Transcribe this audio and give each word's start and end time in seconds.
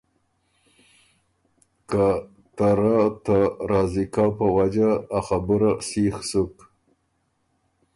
که 1.89 2.05
ته 2.55 2.67
رۀ 2.79 2.95
ته 3.25 3.37
راضی 3.69 4.05
کؤ 4.13 4.29
په 4.37 4.45
وجه 4.57 4.89
آ 5.17 5.19
خبُره 5.27 5.71
سیخ 5.87 6.15
سُک 6.29 6.53